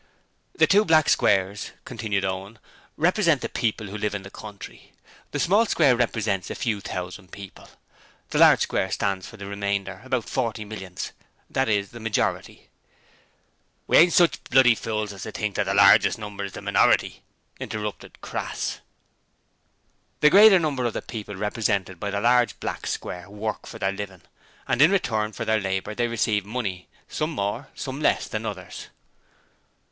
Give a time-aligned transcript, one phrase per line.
[0.57, 2.57] 'The two black squares,' continued Owen,
[2.97, 4.93] 'represent the people who live in the country.
[5.29, 7.69] The small square represents a few thousand people.
[8.31, 11.11] The large square stands for the remainder about forty millions
[11.51, 12.67] that is, the majority.'
[13.85, 17.21] 'We ain't sich bloody fools as to think that the largest number is the minority,'
[17.59, 18.79] interrupted Crass.
[20.21, 23.91] 'The greater number of the people represented by the large black square work for their
[23.91, 24.23] living:
[24.67, 28.87] and in return for their labour they receive money: some more, some less than others.'